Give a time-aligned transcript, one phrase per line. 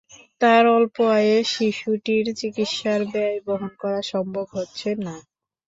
[0.41, 5.15] তাঁর অল্প আয়ে শিশুটির চিকিৎসার ব্যয় বহন করা সম্ভব হচ্ছে না।